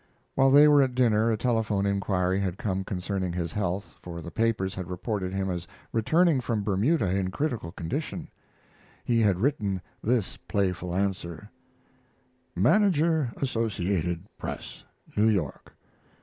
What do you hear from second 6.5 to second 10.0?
Bermuda in a critical condition. He had written